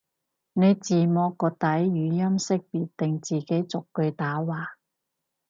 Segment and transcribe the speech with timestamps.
[0.53, 2.57] 你字幕個底語音辨識
[2.97, 4.77] 定自己逐句打話？